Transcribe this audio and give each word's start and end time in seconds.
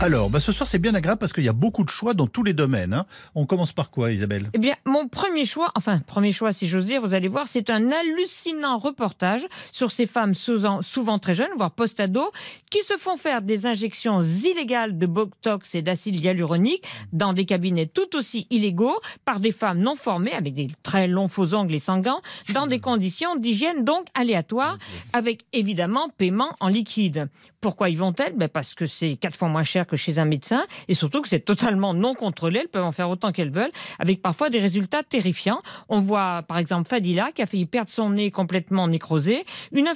Alors, 0.00 0.30
bah, 0.30 0.40
ce 0.40 0.50
soir, 0.50 0.68
c'est 0.68 0.80
bien 0.80 0.94
agréable 0.96 1.20
parce 1.20 1.32
qu'il 1.32 1.44
y 1.44 1.48
a 1.48 1.52
beaucoup 1.52 1.84
de 1.84 1.88
choix 1.88 2.12
dans 2.12 2.26
tous 2.26 2.42
les 2.42 2.54
domaines. 2.54 2.92
hein. 2.92 3.06
On 3.36 3.46
commence 3.46 3.72
par 3.72 3.88
quoi, 3.92 4.10
Isabelle? 4.10 4.48
Eh 4.52 4.58
bien, 4.58 4.74
mon 4.84 5.06
premier 5.06 5.44
choix, 5.44 5.70
enfin, 5.76 6.00
premier 6.00 6.32
choix, 6.32 6.52
si 6.52 6.66
j'ose 6.66 6.86
dire, 6.86 7.00
vous 7.00 7.14
allez 7.14 7.28
voir, 7.28 7.46
c'est 7.46 7.70
un 7.70 7.88
hallucinant 7.92 8.78
reportage 8.78 9.46
sur 9.70 9.92
ces 9.92 10.06
femmes 10.06 10.34
souvent, 10.34 10.82
souvent 10.82 11.20
très 11.20 11.34
jeunes, 11.34 11.52
voire 11.56 11.70
post-ados, 11.70 12.30
qui 12.68 12.82
se 12.82 12.96
font 12.96 13.16
faire 13.16 13.42
des 13.42 13.64
injections 13.64 14.20
illégales 14.22 14.98
de 14.98 15.06
Botox 15.06 15.76
et 15.76 15.82
d'acide 15.82 16.16
hyaluronique 16.16 16.84
dans 17.12 17.32
des 17.32 17.44
cabinets 17.44 17.86
tout 17.86 18.16
aussi 18.16 18.48
illégaux 18.50 18.98
par 19.24 19.38
des 19.38 19.52
femmes 19.52 19.78
non 19.78 19.94
formées, 19.94 20.32
avec 20.32 20.54
des 20.54 20.66
très 20.82 21.06
longs 21.06 21.28
faux 21.28 21.54
ongles 21.54 21.74
et 21.74 21.78
sanguins, 21.78 22.20
dans 22.52 22.66
des 22.66 22.80
conditions 22.80 23.36
d'hygiène 23.36 23.84
donc 23.84 24.06
aléatoires, 24.14 24.78
avec 25.12 25.44
évidemment 25.52 26.08
paiement 26.18 26.56
en 26.58 26.66
liquide. 26.66 27.28
Pourquoi 27.60 27.88
y 27.90 27.94
vont-elles? 27.94 28.34
Ben 28.36 28.48
Parce 28.48 28.74
que 28.74 28.86
c'est 28.86 29.14
quatre 29.14 29.36
fois 29.36 29.46
moins 29.46 29.62
cher 29.62 29.86
que 29.86 29.91
chez 29.96 30.18
un 30.18 30.24
médecin 30.24 30.64
et 30.88 30.94
surtout 30.94 31.22
que 31.22 31.28
c'est 31.28 31.40
totalement 31.44 31.94
non 31.94 32.14
contrôlé. 32.14 32.60
Elles 32.62 32.68
peuvent 32.68 32.84
en 32.84 32.92
faire 32.92 33.10
autant 33.10 33.32
qu'elles 33.32 33.52
veulent 33.52 33.72
avec 33.98 34.22
parfois 34.22 34.50
des 34.50 34.60
résultats 34.60 35.02
terrifiants. 35.02 35.58
On 35.88 36.00
voit 36.00 36.42
par 36.42 36.58
exemple 36.58 36.88
Fadila 36.88 37.32
qui 37.32 37.42
a 37.42 37.46
failli 37.46 37.66
perdre 37.66 37.90
son 37.90 38.10
nez 38.10 38.30
complètement 38.30 38.88
nécrosé. 38.88 39.44
Une, 39.72 39.88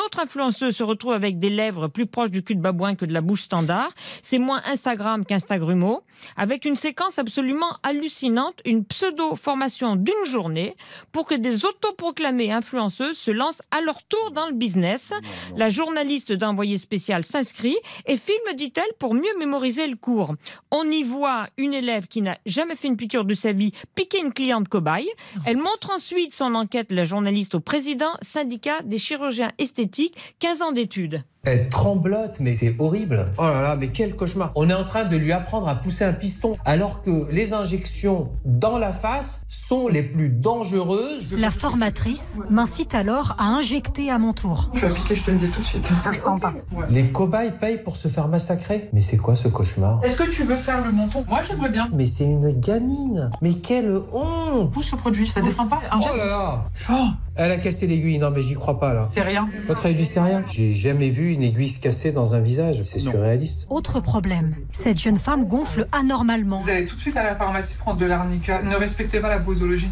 autre 0.00 0.20
influenceuse 0.20 0.76
se 0.76 0.82
retrouve 0.82 1.12
avec 1.12 1.38
des 1.38 1.50
lèvres 1.50 1.88
plus 1.88 2.06
proches 2.06 2.30
du 2.30 2.42
cul 2.42 2.54
de 2.54 2.60
babouin 2.60 2.94
que 2.94 3.04
de 3.04 3.12
la 3.12 3.20
bouche 3.20 3.42
standard. 3.42 3.88
C'est 4.22 4.38
moins 4.38 4.62
Instagram 4.66 5.24
qu'Instagrumo. 5.24 6.02
Avec 6.36 6.64
une 6.64 6.76
séquence 6.76 7.18
absolument 7.18 7.76
hallucinante, 7.82 8.60
une 8.64 8.84
pseudo-formation 8.84 9.96
d'une 9.96 10.14
journée 10.26 10.76
pour 11.12 11.26
que 11.26 11.34
des 11.34 11.64
autoproclamées 11.64 12.52
influenceuses 12.52 13.18
se 13.18 13.30
lancent 13.30 13.62
à 13.70 13.80
leur 13.80 14.02
tour 14.04 14.30
dans 14.32 14.46
le 14.46 14.54
business. 14.54 15.12
La 15.56 15.70
journaliste 15.70 16.32
d'envoyé 16.32 16.78
spécial 16.78 17.24
s'inscrit 17.24 17.76
et 18.06 18.16
filme, 18.16 18.56
dit-elle, 18.56 18.84
pour 18.98 19.14
mieux 19.14 19.33
mémoriser 19.38 19.86
le 19.86 19.96
cours. 19.96 20.34
On 20.70 20.84
y 20.84 21.02
voit 21.02 21.48
une 21.56 21.74
élève 21.74 22.08
qui 22.08 22.22
n'a 22.22 22.38
jamais 22.46 22.76
fait 22.76 22.88
une 22.88 22.96
piqûre 22.96 23.24
de 23.24 23.34
sa 23.34 23.52
vie 23.52 23.72
piquer 23.94 24.20
une 24.20 24.32
cliente 24.32 24.68
cobaye. 24.68 25.08
Elle 25.44 25.58
montre 25.58 25.90
ensuite 25.90 26.34
son 26.34 26.54
enquête, 26.54 26.92
la 26.92 27.04
journaliste, 27.04 27.54
au 27.54 27.60
président 27.60 28.12
syndicat 28.22 28.82
des 28.82 28.98
chirurgiens 28.98 29.52
esthétiques, 29.58 30.16
15 30.40 30.62
ans 30.62 30.72
d'études. 30.72 31.24
Elle 31.46 31.68
tremblote, 31.68 32.40
mais 32.40 32.52
c'est 32.52 32.74
horrible. 32.78 33.30
Oh 33.38 33.42
là 33.44 33.60
là, 33.60 33.76
mais 33.76 33.88
quel 33.88 34.16
cauchemar. 34.16 34.52
On 34.54 34.70
est 34.70 34.74
en 34.74 34.84
train 34.84 35.04
de 35.04 35.16
lui 35.16 35.32
apprendre 35.32 35.68
à 35.68 35.74
pousser 35.74 36.04
un 36.04 36.12
piston, 36.12 36.54
alors 36.64 37.02
que 37.02 37.28
les 37.30 37.52
injections 37.52 38.30
dans 38.44 38.78
la 38.78 38.92
face 38.92 39.42
sont 39.48 39.88
les 39.88 40.02
plus 40.02 40.28
dangereuses. 40.30 41.34
La 41.38 41.50
formatrice 41.50 42.38
m'incite 42.50 42.94
alors 42.94 43.36
à 43.38 43.44
injecter 43.44 44.10
à 44.10 44.18
mon 44.18 44.32
tour. 44.32 44.70
Tu 44.74 44.80
vas 44.80 44.88
piquer, 44.94 45.14
je 45.14 45.22
te 45.24 45.30
le 45.30 45.36
dis 45.38 45.50
tout 45.50 45.60
de 45.60 45.66
suite. 45.66 45.88
Je 46.10 46.16
sens 46.18 46.40
pas. 46.40 46.54
Les 46.90 47.06
cobayes 47.10 47.52
payent 47.60 47.82
pour 47.82 47.96
se 47.96 48.08
faire 48.08 48.28
massacrer. 48.28 48.88
Mais 48.92 49.00
c'est 49.00 49.16
quoi 49.18 49.34
ce 49.34 49.48
cauchemar? 49.48 50.02
Est-ce 50.04 50.16
que 50.16 50.28
tu 50.30 50.44
veux 50.44 50.56
faire 50.56 50.84
le 50.84 50.92
menton? 50.92 51.24
Moi, 51.28 51.40
j'aimerais 51.46 51.68
bien. 51.70 51.86
Mais 51.94 52.06
c'est 52.06 52.24
une 52.24 52.52
gamine. 52.58 53.30
Mais 53.42 53.52
quelle 53.54 54.00
honte 54.12 54.72
Pousse 54.72 54.86
ce 54.90 54.96
produit, 54.96 55.26
ça 55.26 55.40
descend 55.40 55.68
pas? 55.68 55.80
Un 55.90 55.98
Oh 56.00 56.16
là 56.16 56.26
là 56.26 56.64
Oh, 56.90 57.06
Elle 57.36 57.50
a 57.52 57.58
cassé 57.58 57.86
l'aiguille. 57.86 58.18
Non, 58.18 58.30
mais 58.30 58.42
j'y 58.42 58.54
crois 58.54 58.78
pas 58.78 58.94
là. 58.94 59.08
c'est 59.12 59.20
rien. 59.22 59.46
Votre 59.68 59.86
avis, 59.86 60.04
c'est 60.06 60.20
rien? 60.20 60.42
J'ai 60.50 60.72
jamais 60.72 61.08
vu 61.10 61.33
une 61.34 61.42
aiguille 61.42 61.68
se 61.68 61.78
casser 61.78 62.12
dans 62.12 62.34
un 62.34 62.40
visage. 62.40 62.82
C'est 62.84 62.98
surréaliste. 62.98 63.66
Autre 63.70 64.00
problème, 64.00 64.54
cette 64.72 64.98
jeune 64.98 65.18
femme 65.18 65.46
gonfle 65.46 65.86
anormalement. 65.92 66.60
Vous 66.60 66.70
allez 66.70 66.86
tout 66.86 66.96
de 66.96 67.00
suite 67.00 67.16
à 67.16 67.22
la 67.22 67.34
pharmacie 67.34 67.76
prendre 67.76 67.98
de 67.98 68.06
l'arnica. 68.06 68.62
Ne 68.62 68.76
respectez 68.76 69.20
pas 69.20 69.28
la 69.28 69.40
posologie. 69.40 69.90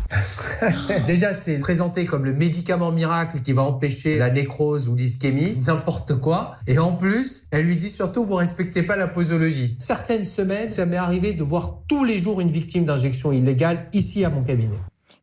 Déjà, 1.07 1.35
c'est 1.35 1.59
présenté 1.59 2.05
comme 2.05 2.25
le 2.25 2.33
médicament 2.33 2.93
miracle 2.93 3.41
qui 3.41 3.53
va 3.53 3.63
empêcher 3.63 4.19
la 4.19 4.31
nécrose 4.31 4.89
ou 4.89 4.97
l'ischémie, 4.97 5.57
n'importe 5.67 6.15
quoi. 6.19 6.57
Et 6.67 6.79
en 6.79 6.93
plus, 6.93 7.45
elle 7.51 7.67
lui 7.67 7.77
dit 7.77 7.89
surtout, 7.89 8.25
vous 8.25 8.37
respectez 8.37 8.83
pas 8.83 8.97
la 8.97 9.09
posologie. 9.09 9.77
Certaines 9.79 10.25
semaines, 10.25 10.71
ça 10.71 10.87
m'est 10.87 10.97
arrivé 10.97 11.33
de 11.33 11.43
voir 11.43 11.81
tous 11.89 12.05
les 12.05 12.19
jours 12.19 12.41
une 12.41 12.51
victime 12.51 12.85
d'injection 12.85 13.33
illégale 13.33 13.89
ici 13.93 14.25
à 14.25 14.31
mon 14.31 14.43
cabinet. 14.43 14.79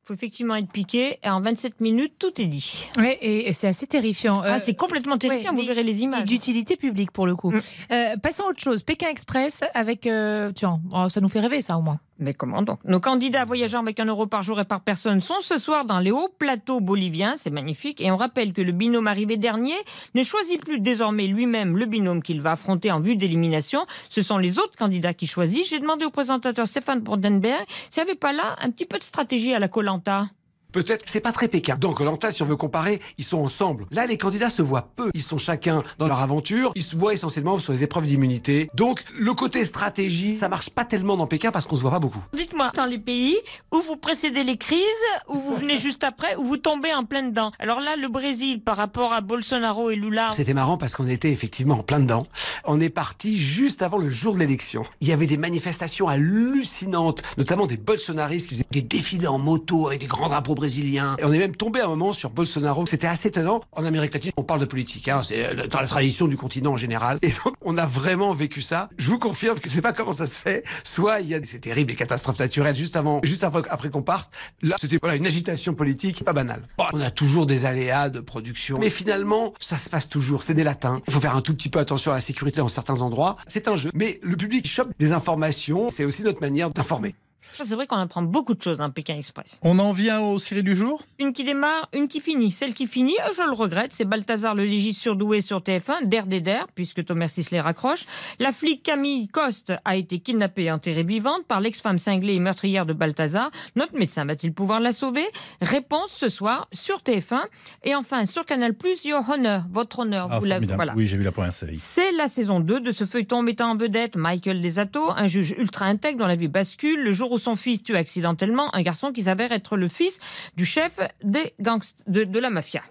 Faut 0.09 0.15
effectivement 0.15 0.55
être 0.55 0.71
piqué 0.71 1.19
et 1.23 1.29
en 1.29 1.39
27 1.39 1.81
minutes, 1.81 2.13
tout 2.17 2.41
est 2.41 2.47
dit. 2.47 2.87
Oui, 2.97 3.09
et, 3.21 3.47
et 3.47 3.53
c'est 3.53 3.67
assez 3.67 3.85
terrifiant. 3.85 4.41
Ah, 4.43 4.55
Euh, 4.55 4.59
c'est 4.59 4.73
complètement 4.73 5.19
terrifiant, 5.19 5.51
ouais, 5.53 5.61
vous 5.61 5.67
verrez 5.67 5.83
les 5.83 6.01
images. 6.01 6.23
d'utilité 6.23 6.75
publique 6.77 7.11
pour 7.11 7.27
le 7.27 7.35
coup. 7.35 7.51
Mm. 7.51 7.59
Euh, 7.91 8.17
passons 8.17 8.41
à 8.45 8.47
autre 8.47 8.59
chose. 8.59 8.81
Pékin 8.81 9.07
Express 9.09 9.59
avec. 9.75 10.07
euh, 10.07 10.51
tiens, 10.51 10.81
oh, 10.91 11.09
ça 11.09 11.21
nous 11.21 11.29
fait 11.29 11.41
rêver 11.41 11.61
ça 11.61 11.77
au 11.77 11.83
moins. 11.83 11.99
Mais 12.19 12.33
comment 12.33 12.61
donc? 12.61 12.79
Nos 12.83 12.99
candidats 12.99 13.45
voyageant 13.45 13.79
avec 13.79 13.99
un 13.99 14.05
euro 14.05 14.27
par 14.27 14.41
jour 14.41 14.59
et 14.59 14.65
par 14.65 14.81
personne 14.81 15.21
sont 15.21 15.39
ce 15.41 15.57
soir 15.57 15.85
dans 15.85 15.99
les 15.99 16.11
hauts 16.11 16.29
plateaux 16.37 16.81
boliviens, 16.81 17.35
c'est 17.37 17.49
magnifique. 17.49 18.01
Et 18.01 18.11
on 18.11 18.17
rappelle 18.17 18.51
que 18.51 18.61
le 18.61 18.73
binôme 18.73 19.07
arrivé 19.07 19.37
dernier 19.37 19.75
ne 20.15 20.23
choisit 20.23 20.63
plus 20.63 20.79
désormais 20.81 21.27
lui-même 21.27 21.77
le 21.77 21.85
binôme 21.85 22.21
qu'il 22.21 22.41
va 22.41 22.51
affronter 22.51 22.91
en 22.91 22.99
vue 22.99 23.15
d'élimination. 23.15 23.85
Ce 24.09 24.21
sont 24.21 24.37
les 24.37 24.59
autres 24.59 24.75
candidats 24.77 25.13
qui 25.13 25.27
choisissent. 25.27 25.69
J'ai 25.69 25.79
demandé 25.79 26.05
au 26.05 26.09
présentateur 26.09 26.67
Stéphane 26.67 26.99
Brandenberg 26.99 27.65
s'il 27.89 28.03
n'y 28.03 28.09
avait 28.09 28.19
pas 28.19 28.33
là 28.33 28.57
un 28.59 28.69
petit 28.69 28.85
peu 28.85 28.97
de 28.97 29.03
stratégie 29.03 29.53
à 29.53 29.59
la 29.59 29.69
Colanta. 29.69 30.27
Peut-être, 30.71 31.03
c'est 31.07 31.19
pas 31.19 31.31
très 31.31 31.47
Pékin. 31.47 31.77
Dans 31.79 31.93
Colanta, 31.93 32.29
si 32.31 32.43
on 32.43 32.45
veut 32.45 32.55
comparer, 32.55 33.01
ils 33.17 33.23
sont 33.23 33.39
ensemble. 33.39 33.87
Là, 33.89 34.05
les 34.05 34.17
candidats 34.17 34.51
se 34.51 34.61
voient 34.61 34.89
peu. 34.95 35.09
Ils 35.15 35.23
sont 35.23 35.39
chacun 35.39 35.81
dans 35.97 36.07
leur 36.07 36.19
aventure. 36.19 36.71
Ils 36.75 36.83
se 36.83 36.95
voient 36.95 37.13
essentiellement 37.13 37.57
sur 37.57 37.73
les 37.73 37.83
épreuves 37.83 38.05
d'immunité. 38.05 38.69
Donc, 38.75 39.03
le 39.17 39.33
côté 39.33 39.65
stratégie, 39.65 40.35
ça 40.35 40.47
marche 40.47 40.69
pas 40.69 40.85
tellement 40.85 41.17
dans 41.17 41.25
Pékin 41.25 41.51
parce 41.51 41.65
qu'on 41.65 41.75
se 41.75 41.81
voit 41.81 41.91
pas 41.91 41.99
beaucoup. 41.99 42.23
Dites-moi, 42.33 42.71
dans 42.75 42.85
les 42.85 42.99
pays 42.99 43.37
où 43.71 43.81
vous 43.81 43.97
précédez 43.97 44.43
les 44.43 44.57
crises, 44.57 44.79
où 45.27 45.39
vous 45.39 45.55
venez 45.55 45.77
juste 45.89 46.03
après, 46.03 46.35
où 46.35 46.45
vous 46.45 46.57
tombez 46.57 46.93
en 46.93 47.03
plein 47.03 47.23
dedans. 47.23 47.51
Alors 47.57 47.79
là, 47.79 47.95
le 47.95 48.07
Brésil, 48.07 48.61
par 48.61 48.77
rapport 48.77 49.11
à 49.13 49.21
Bolsonaro 49.21 49.89
et 49.89 49.95
Lula, 49.95 50.29
C'était 50.33 50.53
marrant 50.53 50.77
parce 50.77 50.95
qu'on 50.95 51.07
était 51.07 51.31
effectivement 51.31 51.79
en 51.79 51.83
plein 51.83 51.99
dedans. 51.99 52.27
On 52.65 52.79
est 52.79 52.89
parti 52.89 53.39
juste 53.39 53.81
avant 53.81 53.97
le 53.97 54.09
jour 54.09 54.35
de 54.35 54.39
l'élection. 54.39 54.83
Il 55.01 55.07
y 55.07 55.13
avait 55.13 55.27
des 55.27 55.37
manifestations 55.37 56.07
hallucinantes, 56.07 57.23
notamment 57.39 57.65
des 57.65 57.77
bolsonaristes 57.77 58.49
qui 58.49 58.55
faisaient 58.55 58.67
des 58.71 58.81
défilés 58.83 59.27
en 59.27 59.39
moto 59.39 59.87
avec 59.87 60.01
des 60.01 60.07
grands 60.07 60.29
drapeaux 60.29 60.55
brésiliens. 60.59 61.15
Et 61.19 61.25
on 61.25 61.33
est 61.33 61.39
même 61.39 61.55
tombé 61.55 61.81
un 61.81 61.87
moment 61.87 62.13
sur 62.13 62.29
Bolsonaro. 62.29 62.85
C'était 62.85 63.07
assez 63.07 63.29
étonnant. 63.29 63.61
En 63.71 63.85
Amérique 63.85 64.13
latine, 64.13 64.31
on 64.37 64.43
parle 64.43 64.59
de 64.59 64.65
politique. 64.65 65.07
Hein. 65.07 65.21
C'est 65.23 65.45
euh, 65.45 65.67
dans 65.67 65.79
la 65.79 65.87
tradition 65.87 66.27
du 66.27 66.37
continent 66.37 66.73
en 66.73 66.77
général. 66.77 67.17
Et 67.21 67.29
donc, 67.29 67.55
on 67.61 67.77
a 67.77 67.85
vraiment 67.85 68.33
vécu 68.33 68.61
ça. 68.61 68.89
Je 68.97 69.09
vous 69.09 69.19
confirme 69.19 69.59
que 69.59 69.69
c'est 69.69 69.81
pas 69.81 69.93
comment 69.93 70.13
ça 70.13 70.27
se 70.27 70.37
fait. 70.37 70.63
Soit 70.83 71.21
il 71.21 71.29
y 71.29 71.35
a 71.35 71.39
c'est 71.43 71.59
terrible, 71.59 71.91
les 71.91 71.95
catastrophes 71.95 72.39
naturelles 72.39 72.75
juste 72.75 72.95
avant, 72.95 73.21
juste 73.23 73.43
après 73.43 73.89
qu'on 73.89 74.01
parte. 74.01 74.31
Là, 74.61 74.75
c'était 74.79 74.99
voilà 75.01 75.15
une 75.15 75.25
agitation 75.25 75.73
politique 75.73 76.23
pas 76.23 76.33
banale. 76.33 76.63
On 76.93 77.01
a 77.01 77.11
toujours 77.11 77.45
des 77.45 77.65
aléas 77.65 78.09
de 78.09 78.19
production, 78.19 78.77
mais 78.77 78.89
finalement, 78.89 79.53
ça 79.59 79.77
se 79.77 79.89
passe 79.89 80.09
toujours. 80.09 80.43
C'est 80.43 80.53
des 80.53 80.63
latins. 80.63 80.99
Il 81.07 81.13
faut 81.13 81.21
faire 81.21 81.35
un 81.35 81.41
tout 81.41 81.53
petit 81.53 81.69
peu 81.69 81.79
attention 81.79 82.11
à 82.11 82.15
la 82.15 82.21
sécurité 82.21 82.59
dans 82.59 82.67
certains 82.67 83.01
endroits. 83.01 83.37
C'est 83.47 83.67
un 83.67 83.75
jeu, 83.75 83.89
mais 83.93 84.19
le 84.21 84.35
public 84.35 84.67
chope 84.67 84.89
des 84.99 85.13
informations. 85.13 85.89
C'est 85.89 86.05
aussi 86.05 86.23
notre 86.23 86.41
manière 86.41 86.69
d'informer. 86.69 87.15
C'est 87.51 87.75
vrai 87.75 87.87
qu'on 87.87 87.97
apprend 87.97 88.21
beaucoup 88.21 88.53
de 88.53 88.61
choses 88.61 88.77
dans 88.77 88.89
Pékin 88.89 89.15
Express. 89.15 89.59
On 89.63 89.79
en 89.79 89.91
vient 89.91 90.21
aux 90.21 90.39
séries 90.39 90.63
du 90.63 90.75
jour? 90.75 91.03
Une 91.19 91.33
qui 91.33 91.43
démarre, 91.43 91.89
une 91.93 92.07
qui 92.07 92.19
finit. 92.19 92.51
Celle 92.51 92.73
qui 92.73 92.87
finit, 92.87 93.15
euh, 93.27 93.31
je 93.35 93.43
le 93.43 93.53
regrette, 93.53 93.93
c'est 93.93 94.05
Balthazar 94.05 94.55
le 94.55 94.63
légiste 94.63 95.01
surdoué 95.01 95.41
sur 95.41 95.59
TF1, 95.59 96.05
der 96.07 96.25
des 96.25 96.41
der, 96.41 96.67
puisque 96.73 97.03
Thomas 97.05 97.33
les 97.51 97.61
raccroche. 97.61 98.05
La 98.39 98.51
flic 98.51 98.83
Camille 98.83 99.27
Coste 99.27 99.73
a 99.85 99.95
été 99.95 100.19
kidnappée 100.19 100.63
et 100.65 100.71
enterrée 100.71 101.03
vivante 101.03 101.45
par 101.47 101.59
l'ex-femme 101.61 101.97
cinglée 101.99 102.33
et 102.35 102.39
meurtrière 102.39 102.85
de 102.85 102.93
Balthazar. 102.93 103.51
Notre 103.75 103.97
médecin 103.97 104.25
va-t-il 104.25 104.53
pouvoir 104.53 104.79
la 104.79 104.91
sauver? 104.91 105.25
Réponse 105.61 106.11
ce 106.11 106.29
soir 106.29 106.67
sur 106.71 106.99
TF1. 106.99 107.41
Et 107.83 107.95
enfin, 107.95 108.25
sur 108.25 108.45
Canal+, 108.45 108.75
Your 109.05 109.23
Honor, 109.29 109.63
votre 109.71 109.99
honneur. 109.99 110.27
Ah, 110.29 110.39
vous 110.39 110.45
l'avez, 110.45 110.65
formidable. 110.67 110.75
voilà. 110.75 110.93
Oui, 110.95 111.07
j'ai 111.07 111.17
vu 111.17 111.23
la 111.23 111.31
première 111.31 111.53
série. 111.53 111.77
C'est 111.77 112.11
la 112.13 112.27
saison 112.27 112.59
2 112.59 112.79
de 112.81 112.91
ce 112.91 113.05
feuilleton 113.05 113.41
mettant 113.41 113.71
en 113.71 113.77
vedette 113.77 114.15
Michael 114.15 114.61
Desato, 114.61 115.11
un 115.11 115.27
juge 115.27 115.51
ultra 115.57 115.85
intègre 115.85 116.19
dont 116.19 116.27
la 116.27 116.35
vie 116.35 116.47
bascule 116.47 117.03
le 117.03 117.11
jour 117.11 117.28
où 117.31 117.39
son 117.39 117.55
fils 117.55 117.83
tue 117.83 117.95
accidentellement 117.95 118.73
un 118.75 118.81
garçon 118.81 119.11
qui 119.11 119.23
s'avère 119.23 119.51
être 119.51 119.77
le 119.77 119.87
fils 119.87 120.19
du 120.55 120.65
chef 120.65 120.99
des 121.23 121.53
de, 121.59 122.23
de 122.23 122.39
la 122.39 122.49
mafia. 122.49 122.81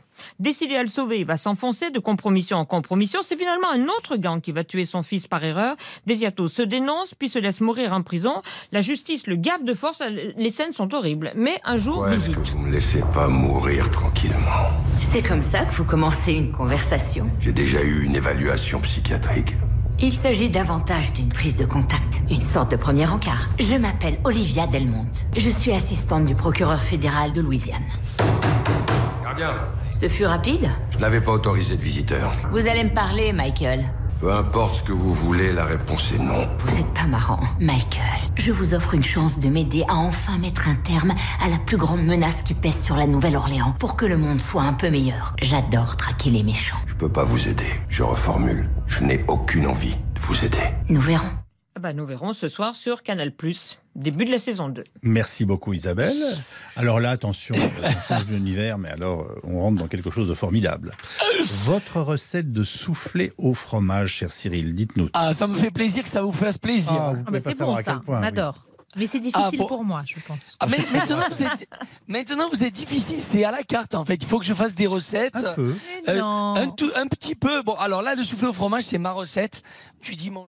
Décidé 0.40 0.74
à 0.74 0.82
le 0.82 0.88
sauver, 0.88 1.20
il 1.20 1.26
va 1.26 1.36
s'enfoncer 1.36 1.90
de 1.90 2.00
compromission 2.00 2.56
en 2.56 2.64
compromission. 2.64 3.20
C'est 3.22 3.36
finalement 3.36 3.70
un 3.70 3.84
autre 3.84 4.16
gang 4.16 4.40
qui 4.40 4.50
va 4.50 4.64
tuer 4.64 4.84
son 4.84 5.04
fils 5.04 5.28
par 5.28 5.44
erreur. 5.44 5.76
Desiato 6.06 6.48
se 6.48 6.62
dénonce, 6.62 7.14
puis 7.14 7.28
se 7.28 7.38
laisse 7.38 7.60
mourir 7.60 7.92
en 7.92 8.02
prison. 8.02 8.34
La 8.72 8.80
justice 8.80 9.28
le 9.28 9.36
gaffe 9.36 9.62
de 9.62 9.74
force. 9.74 10.02
Les 10.36 10.50
scènes 10.50 10.72
sont 10.72 10.92
horribles. 10.92 11.32
Mais 11.36 11.60
un 11.64 11.76
jour, 11.78 11.94
Pourquoi 11.94 12.14
est-ce 12.14 12.30
visite. 12.30 12.42
que 12.42 12.48
vous 12.48 12.58
me 12.58 12.72
laissez 12.72 13.02
pas 13.14 13.28
mourir 13.28 13.90
tranquillement? 13.90 14.70
C'est 15.00 15.22
comme 15.22 15.42
ça 15.42 15.64
que 15.64 15.72
vous 15.74 15.84
commencez 15.84 16.32
une 16.32 16.50
conversation? 16.52 17.30
J'ai 17.38 17.52
déjà 17.52 17.80
eu 17.82 18.02
une 18.04 18.16
évaluation 18.16 18.80
psychiatrique. 18.80 19.54
Il 20.00 20.14
s'agit 20.14 20.48
davantage 20.48 21.12
d'une 21.12 21.28
prise 21.28 21.56
de 21.56 21.64
contact, 21.64 22.20
une 22.30 22.42
sorte 22.42 22.70
de 22.70 22.76
premier 22.76 23.08
encart. 23.08 23.48
Je 23.58 23.74
m'appelle 23.74 24.16
Olivia 24.22 24.68
Delmonte. 24.68 25.24
Je 25.36 25.50
suis 25.50 25.72
assistante 25.72 26.24
du 26.24 26.36
procureur 26.36 26.80
fédéral 26.80 27.32
de 27.32 27.40
Louisiane. 27.40 27.82
Gardien 29.24 29.54
Ce 29.90 30.08
fut 30.08 30.24
rapide 30.24 30.68
Je 30.90 30.98
n'avais 30.98 31.20
pas 31.20 31.32
autorisé 31.32 31.76
de 31.76 31.82
visiteur. 31.82 32.30
Vous 32.52 32.68
allez 32.68 32.84
me 32.84 32.94
parler, 32.94 33.32
Michael. 33.32 33.84
Peu 34.20 34.32
importe 34.32 34.74
ce 34.74 34.82
que 34.82 34.92
vous 34.92 35.14
voulez, 35.14 35.52
la 35.52 35.64
réponse 35.64 36.10
est 36.12 36.18
non. 36.18 36.48
Vous 36.64 36.78
êtes 36.78 36.92
pas 36.92 37.06
marrant, 37.06 37.38
Michael. 37.60 38.02
Je 38.34 38.50
vous 38.50 38.74
offre 38.74 38.94
une 38.94 39.04
chance 39.04 39.38
de 39.38 39.48
m'aider 39.48 39.84
à 39.86 39.94
enfin 39.94 40.38
mettre 40.38 40.68
un 40.68 40.74
terme 40.74 41.14
à 41.40 41.48
la 41.48 41.58
plus 41.58 41.76
grande 41.76 42.02
menace 42.02 42.42
qui 42.42 42.54
pèse 42.54 42.82
sur 42.82 42.96
la 42.96 43.06
Nouvelle-Orléans 43.06 43.74
pour 43.78 43.94
que 43.94 44.06
le 44.06 44.16
monde 44.16 44.40
soit 44.40 44.62
un 44.62 44.72
peu 44.72 44.90
meilleur. 44.90 45.36
J'adore 45.40 45.96
traquer 45.96 46.30
les 46.30 46.42
méchants. 46.42 46.78
Je 46.86 46.94
peux 46.94 47.08
pas 47.08 47.24
vous 47.24 47.46
aider. 47.46 47.80
Je 47.88 48.02
reformule. 48.02 48.68
Je 48.88 49.04
n'ai 49.04 49.24
aucune 49.28 49.68
envie 49.68 49.94
de 50.14 50.20
vous 50.20 50.44
aider. 50.44 50.58
Nous 50.88 51.00
verrons. 51.00 51.30
Ah 51.78 51.80
bah, 51.80 51.92
nous 51.92 52.04
verrons 52.06 52.32
ce 52.32 52.48
soir 52.48 52.74
sur 52.74 53.04
Canal+, 53.04 53.30
début 53.94 54.24
de 54.24 54.32
la 54.32 54.38
saison 54.38 54.68
2. 54.68 54.82
Merci 55.02 55.44
beaucoup 55.44 55.72
Isabelle. 55.74 56.12
Alors 56.74 56.98
là, 56.98 57.10
attention, 57.10 57.54
on 57.54 58.00
change 58.08 58.26
d'univers, 58.26 58.78
mais 58.78 58.88
alors 58.88 59.20
euh, 59.20 59.38
on 59.44 59.60
rentre 59.60 59.78
dans 59.78 59.86
quelque 59.86 60.10
chose 60.10 60.26
de 60.26 60.34
formidable. 60.34 60.92
Votre 61.66 62.00
recette 62.00 62.50
de 62.52 62.64
soufflé 62.64 63.32
au 63.38 63.54
fromage, 63.54 64.12
cher 64.14 64.32
Cyril, 64.32 64.74
dites-nous. 64.74 65.08
Ah, 65.12 65.32
ça 65.32 65.46
me 65.46 65.54
fait 65.54 65.70
plaisir 65.70 66.02
que 66.02 66.08
ça 66.10 66.20
vous 66.20 66.32
fasse 66.32 66.58
plaisir. 66.58 66.94
Ah, 66.98 67.12
Ah 67.24 67.30
bah, 67.30 67.38
c'est 67.38 67.56
bon 67.56 67.76
ça, 67.76 68.02
point, 68.04 68.18
on 68.18 68.20
oui. 68.22 68.26
adore. 68.26 68.56
Mais 68.96 69.06
c'est 69.06 69.20
difficile 69.20 69.60
bon. 69.60 69.68
pour 69.68 69.84
moi, 69.84 70.02
je 70.04 70.16
pense. 70.26 70.56
Ah, 70.58 70.66
mais 70.68 70.78
maintenant, 70.92 71.18
vous 71.30 71.42
êtes, 71.44 71.68
maintenant, 72.08 72.48
vous 72.52 72.64
êtes 72.64 72.74
difficile, 72.74 73.22
c'est 73.22 73.44
à 73.44 73.52
la 73.52 73.62
carte 73.62 73.94
en 73.94 74.04
fait. 74.04 74.14
Il 74.16 74.26
faut 74.26 74.40
que 74.40 74.46
je 74.46 74.54
fasse 74.54 74.74
des 74.74 74.88
recettes. 74.88 75.36
Un 75.36 75.52
peu. 75.54 75.76
Euh, 76.08 76.18
non. 76.18 76.54
un, 76.56 76.68
tout- 76.70 76.90
un 76.96 77.06
petit 77.06 77.36
peu. 77.36 77.62
Bon, 77.62 77.74
alors 77.74 78.02
là, 78.02 78.16
le 78.16 78.24
soufflé 78.24 78.48
au 78.48 78.52
fromage, 78.52 78.82
c'est 78.82 78.98
ma 78.98 79.12
recette. 79.12 79.62
Tu 80.00 80.16
dis 80.16 80.32
mon. 80.32 80.48